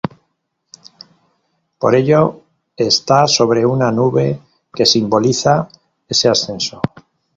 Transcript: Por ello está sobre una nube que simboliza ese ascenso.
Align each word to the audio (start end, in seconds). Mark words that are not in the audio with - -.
Por 1.77 1.93
ello 1.93 2.41
está 2.75 3.27
sobre 3.27 3.67
una 3.67 3.91
nube 3.91 4.39
que 4.73 4.83
simboliza 4.83 5.69
ese 6.09 6.27
ascenso. 6.27 6.81